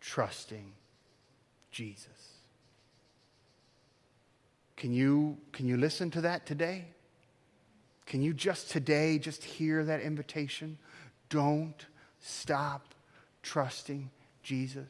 [0.00, 0.72] trusting
[1.70, 2.19] Jesus.
[4.80, 6.86] Can you, can you listen to that today?
[8.06, 10.78] Can you just today just hear that invitation?
[11.28, 11.84] Don't
[12.18, 12.94] stop
[13.42, 14.08] trusting
[14.42, 14.88] Jesus.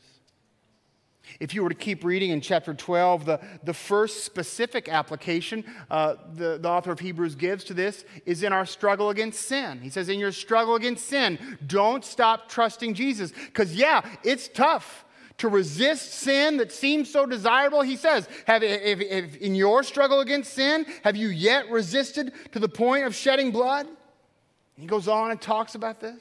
[1.41, 6.15] If you were to keep reading in chapter 12, the, the first specific application uh,
[6.35, 9.81] the, the author of Hebrews gives to this is in our struggle against sin.
[9.81, 13.33] He says, In your struggle against sin, don't stop trusting Jesus.
[13.33, 15.05] Because, yeah, it's tough
[15.41, 17.81] to resist sin that seems so desirable.
[17.81, 22.59] He says, have, if, if in your struggle against sin, have you yet resisted to
[22.59, 23.87] the point of shedding blood?
[24.77, 26.21] He goes on and talks about this.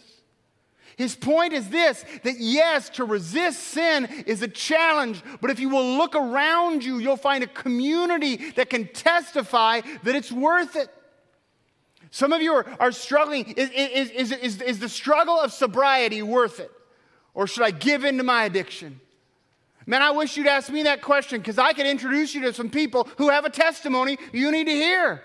[0.96, 5.68] His point is this that yes, to resist sin is a challenge, but if you
[5.68, 10.90] will look around you, you'll find a community that can testify that it's worth it.
[12.12, 13.52] Some of you are, are struggling.
[13.52, 16.72] Is, is, is, is, is the struggle of sobriety worth it?
[17.34, 19.02] Or should I give in to my addiction?
[19.90, 22.70] Man, I wish you'd ask me that question because I could introduce you to some
[22.70, 25.24] people who have a testimony you need to hear.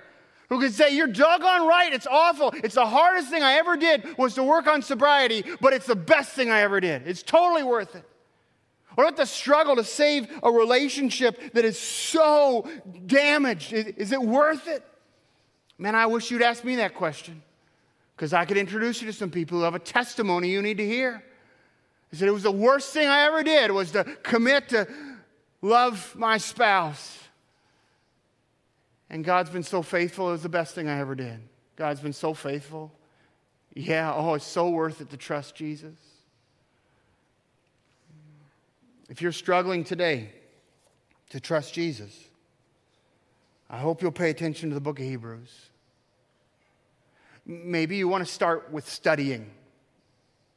[0.48, 2.50] Who could say, You're doggone right, it's awful.
[2.64, 5.94] It's the hardest thing I ever did was to work on sobriety, but it's the
[5.94, 7.07] best thing I ever did.
[7.07, 8.09] It's totally worth it.
[8.94, 12.66] What about the struggle to save a relationship that is so
[13.05, 13.74] damaged?
[13.74, 14.83] Is, is it worth it?
[15.77, 17.42] Man, I wish you'd ask me that question
[18.16, 20.87] because I could introduce you to some people who have a testimony you need to
[20.87, 21.22] hear.
[22.14, 24.87] He said, It was the worst thing I ever did was to commit to
[25.62, 27.18] love my spouse.
[29.11, 31.40] And God's been so faithful, it was the best thing I ever did.
[31.74, 32.92] God's been so faithful.
[33.74, 35.98] Yeah, oh, it's so worth it to trust Jesus.
[39.09, 40.31] If you're struggling today
[41.31, 42.29] to trust Jesus,
[43.68, 45.53] I hope you'll pay attention to the book of Hebrews.
[47.44, 49.50] Maybe you want to start with studying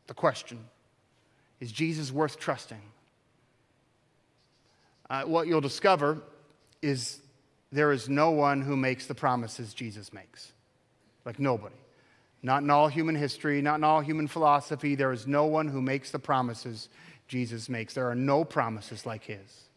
[0.06, 0.60] the question
[1.60, 2.82] is Jesus worth trusting?
[5.10, 6.22] Uh, what you'll discover
[6.82, 7.20] is
[7.72, 10.52] there is no one who makes the promises Jesus makes.
[11.26, 11.76] Like nobody.
[12.44, 14.96] Not in all human history, not in all human philosophy.
[14.96, 16.90] There is no one who makes the promises
[17.28, 17.94] Jesus makes.
[17.94, 19.70] There are no promises like his.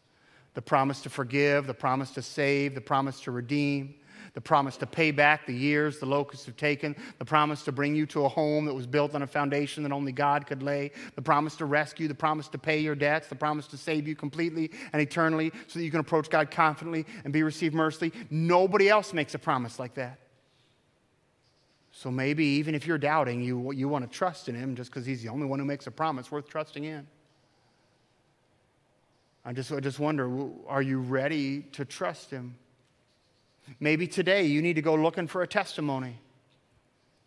[0.53, 3.95] The promise to forgive, the promise to save, the promise to redeem,
[4.33, 7.95] the promise to pay back the years the locusts have taken, the promise to bring
[7.95, 10.91] you to a home that was built on a foundation that only God could lay,
[11.15, 14.15] the promise to rescue, the promise to pay your debts, the promise to save you
[14.15, 18.13] completely and eternally so that you can approach God confidently and be received mercifully.
[18.29, 20.19] Nobody else makes a promise like that.
[21.91, 25.05] So maybe even if you're doubting, you, you want to trust in Him just because
[25.05, 27.05] He's the only one who makes a promise worth trusting in.
[29.43, 32.55] I just, I just wonder are you ready to trust Him?
[33.79, 36.17] Maybe today you need to go looking for a testimony.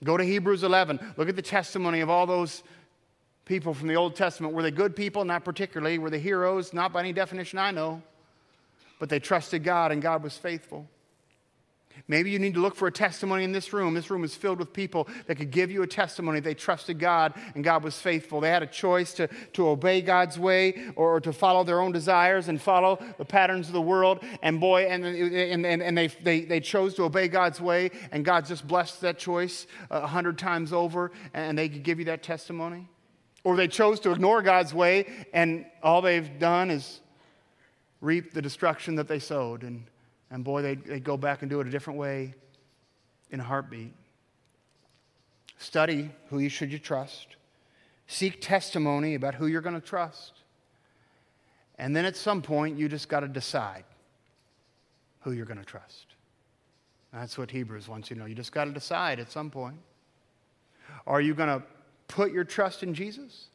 [0.02, 1.14] Go to Hebrews 11.
[1.16, 2.62] Look at the testimony of all those
[3.44, 4.54] people from the Old Testament.
[4.54, 5.24] Were they good people?
[5.24, 5.98] Not particularly.
[5.98, 6.72] Were they heroes?
[6.72, 8.02] Not by any definition I know.
[8.98, 10.88] But they trusted God and God was faithful.
[12.07, 13.95] Maybe you need to look for a testimony in this room.
[13.95, 16.40] This room is filled with people that could give you a testimony.
[16.40, 18.40] They trusted God and God was faithful.
[18.40, 22.49] They had a choice to, to obey God's way or, to follow their own desires
[22.49, 24.22] and follow the patterns of the world.
[24.42, 28.24] And boy, and, and, and, and they, they, they chose to obey God's way, and
[28.24, 32.05] God just blessed that choice uh, a hundred times over, and they could give you
[32.07, 32.88] that testimony.
[33.45, 37.01] Or they chose to ignore God's way, and all they've done is
[38.01, 39.62] reap the destruction that they sowed.
[39.62, 39.84] And
[40.35, 42.35] and boy, they'd, they'd go back and do it a different way
[43.30, 43.95] in a heartbeat.
[45.59, 47.37] Study who you should you trust.
[48.09, 50.32] Seek testimony about who you're going to trust.
[51.78, 53.85] And then at some point, you just got to decide
[55.20, 56.07] who you're going to trust.
[57.12, 58.26] That's what Hebrews wants you to know.
[58.26, 59.78] You just got to decide at some point.
[61.07, 61.64] Are you going to
[62.09, 63.47] put your trust in Jesus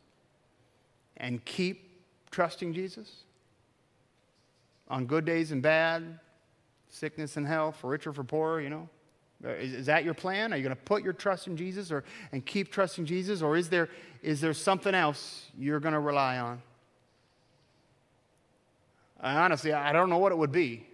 [1.18, 2.00] and keep
[2.32, 3.24] trusting Jesus?
[4.88, 6.20] On good days and bad,
[6.90, 8.90] sickness and health, for richer, for poorer, you know?
[9.44, 10.52] Uh, is, is that your plan?
[10.52, 13.42] Are you going to put your trust in Jesus or, and keep trusting Jesus?
[13.42, 13.90] Or is there,
[14.22, 16.62] is there something else you're going to rely on?
[19.22, 20.88] honestly, I don't know what it would be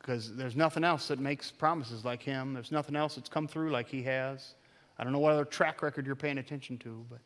[0.00, 2.52] because uh, there's nothing else that makes promises like him.
[2.52, 4.54] There's nothing else that's come through like he has.
[4.98, 7.20] I don't know what other track record you're paying attention to, but.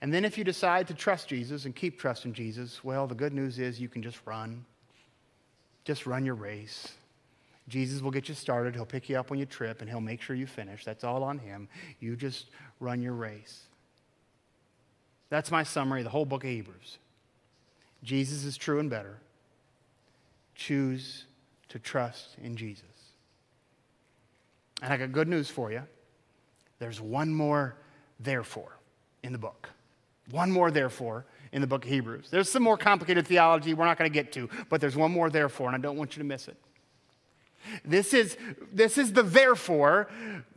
[0.00, 3.32] And then if you decide to trust Jesus and keep trusting Jesus, well, the good
[3.32, 4.64] news is you can just run.
[5.84, 6.92] Just run your race.
[7.68, 8.74] Jesus will get you started.
[8.74, 10.84] He'll pick you up when you trip and he'll make sure you finish.
[10.84, 11.68] That's all on him.
[12.00, 12.46] You just
[12.80, 13.62] run your race.
[15.30, 16.98] That's my summary of the whole book of Hebrews.
[18.02, 19.18] Jesus is true and better.
[20.54, 21.24] Choose
[21.70, 22.84] to trust in Jesus.
[24.82, 25.82] And I got good news for you.
[26.78, 27.76] There's one more
[28.20, 28.78] therefore
[29.22, 29.70] in the book.
[30.30, 31.24] One more therefore
[31.54, 32.28] in the book of Hebrews.
[32.30, 35.30] There's some more complicated theology we're not going to get to, but there's one more
[35.30, 36.56] therefore, and I don't want you to miss it.
[37.84, 38.36] This is,
[38.72, 40.08] this is the therefore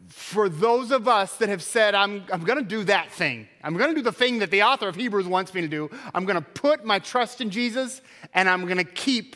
[0.10, 3.48] for those of us that have said, I'm, I'm going to do that thing.
[3.64, 5.90] I'm going to do the thing that the author of Hebrews wants me to do.
[6.16, 8.02] I'm going to put my trust in Jesus,
[8.34, 9.36] and I'm going to keep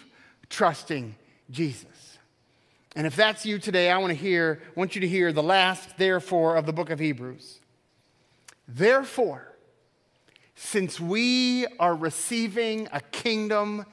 [0.49, 1.16] trusting
[1.51, 2.18] Jesus.
[2.95, 5.97] And if that's you today, I want to hear, want you to hear the last
[5.97, 7.59] therefore of the book of Hebrews.
[8.68, 9.51] Therefore,
[10.56, 13.86] since we are receiving a kingdom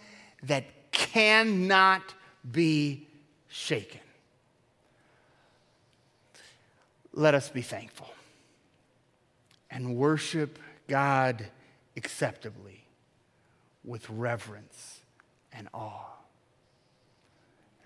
[0.43, 2.15] that cannot
[2.51, 3.07] be
[3.49, 4.01] shaken.
[7.13, 8.11] Let us be thankful
[9.71, 11.47] and worship God
[11.97, 12.85] acceptably
[13.85, 15.01] with reverence
[15.53, 16.07] and awe.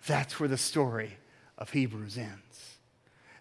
[0.06, 1.16] That's where the story
[1.56, 2.71] of Hebrews ends.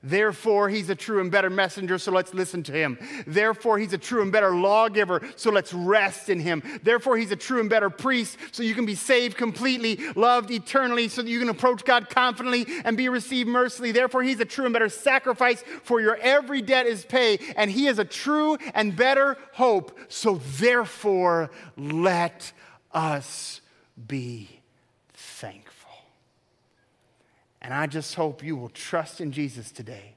[0.04, 2.98] Therefore, he's a true and better messenger, so let's listen to him.
[3.28, 6.64] Therefore, he's a true and better lawgiver, so let's rest in him.
[6.82, 11.08] Therefore, he's a true and better priest, so you can be saved completely, loved eternally,
[11.08, 13.92] so that you can approach God confidently and be received mercifully.
[13.92, 17.86] Therefore, he's a true and better sacrifice, for your every debt is paid, and he
[17.86, 19.98] is a true and better hope.
[20.10, 22.54] So, therefore, let
[22.92, 23.62] us
[24.08, 24.50] be
[25.14, 25.72] thankful.
[27.62, 30.16] And I just hope you will trust in Jesus today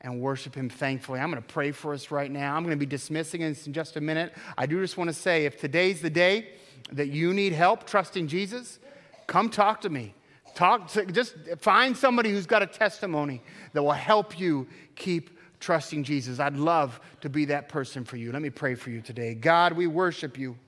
[0.00, 1.20] and worship him thankfully.
[1.20, 2.56] I'm going to pray for us right now.
[2.56, 4.34] I'm going to be dismissing us in just a minute.
[4.58, 6.48] I do just want to say if today's the day
[6.92, 8.80] that you need help trusting Jesus,
[9.26, 10.14] come talk to me.
[10.54, 14.66] Talk to, just find somebody who's got a testimony that will help you
[14.96, 16.40] keep trusting Jesus.
[16.40, 18.32] I'd love to be that person for you.
[18.32, 19.34] Let me pray for you today.
[19.34, 20.58] God, we worship you.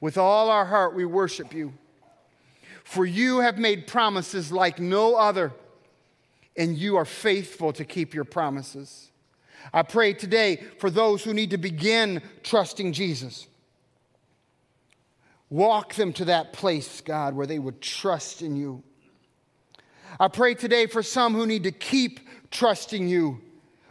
[0.00, 1.72] With all our heart, we worship you.
[2.88, 5.52] For you have made promises like no other,
[6.56, 9.10] and you are faithful to keep your promises.
[9.74, 13.46] I pray today for those who need to begin trusting Jesus.
[15.50, 18.82] Walk them to that place, God, where they would trust in you.
[20.18, 22.20] I pray today for some who need to keep
[22.50, 23.42] trusting you.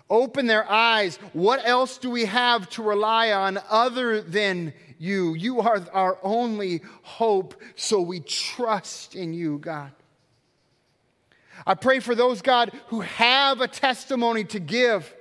[0.09, 1.17] Open their eyes.
[1.33, 5.33] What else do we have to rely on other than you.
[5.33, 9.91] You are our only hope, so we trust in you, God.
[11.65, 15.13] I pray for those, God, who have a testimony to give.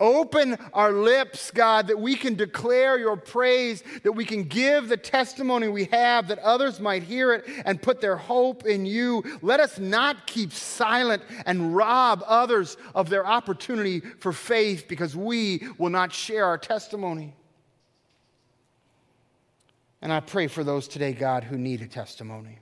[0.00, 4.96] Open our lips, God, that we can declare your praise, that we can give the
[4.96, 9.24] testimony we have, that others might hear it and put their hope in you.
[9.42, 15.66] Let us not keep silent and rob others of their opportunity for faith because we
[15.78, 17.34] will not share our testimony.
[20.00, 22.58] And I pray for those today, God, who need a testimony.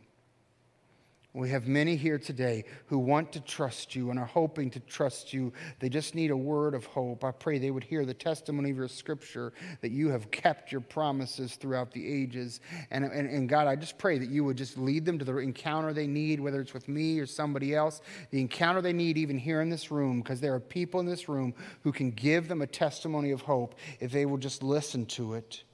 [1.37, 5.35] We have many here today who want to trust you and are hoping to trust
[5.35, 5.53] you.
[5.81, 7.25] They just need a word of hope.
[7.25, 10.81] I pray they would hear the testimony of your scripture that you have kept your
[10.81, 12.61] promises throughout the ages.
[12.91, 15.37] And, and, and God, I just pray that you would just lead them to the
[15.37, 19.37] encounter they need, whether it's with me or somebody else, the encounter they need even
[19.37, 22.63] here in this room, because there are people in this room who can give them
[22.63, 25.65] a testimony of hope if they will just listen to it,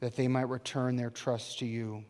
[0.00, 2.04] that they might return their trust to you.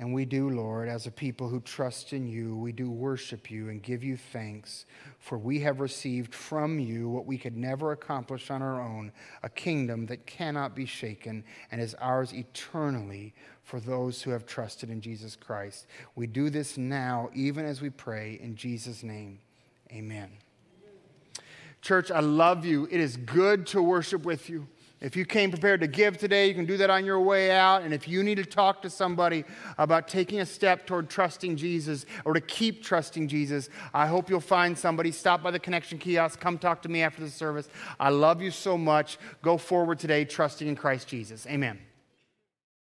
[0.00, 3.68] And we do, Lord, as a people who trust in you, we do worship you
[3.68, 4.86] and give you thanks,
[5.18, 9.12] for we have received from you what we could never accomplish on our own
[9.42, 14.88] a kingdom that cannot be shaken and is ours eternally for those who have trusted
[14.88, 15.86] in Jesus Christ.
[16.16, 19.38] We do this now, even as we pray, in Jesus' name.
[19.92, 20.30] Amen.
[21.82, 22.88] Church, I love you.
[22.90, 24.66] It is good to worship with you.
[25.00, 27.82] If you came prepared to give today, you can do that on your way out.
[27.82, 29.44] And if you need to talk to somebody
[29.78, 34.40] about taking a step toward trusting Jesus or to keep trusting Jesus, I hope you'll
[34.40, 35.10] find somebody.
[35.10, 36.38] Stop by the connection kiosk.
[36.38, 37.68] Come talk to me after the service.
[37.98, 39.18] I love you so much.
[39.40, 41.46] Go forward today trusting in Christ Jesus.
[41.46, 41.78] Amen.